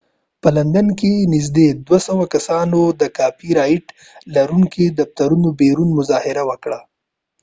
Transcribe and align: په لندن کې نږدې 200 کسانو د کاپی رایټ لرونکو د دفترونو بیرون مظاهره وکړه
په 0.41 0.49
لندن 0.57 0.87
کې 0.99 1.13
نږدې 1.33 1.67
200 1.87 2.33
کسانو 2.33 2.79
د 3.01 3.03
کاپی 3.17 3.49
رایټ 3.59 3.85
لرونکو 4.35 4.83
د 4.89 4.93
دفترونو 4.99 5.47
بیرون 5.59 5.89
مظاهره 5.99 6.43
وکړه 6.49 6.79